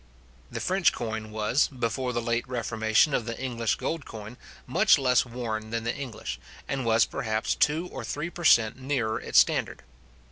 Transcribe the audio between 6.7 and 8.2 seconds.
was perhaps two or